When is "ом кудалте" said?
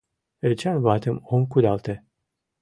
1.33-1.95